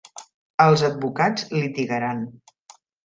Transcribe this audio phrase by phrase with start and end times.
[0.65, 2.25] Els advocats litigaran.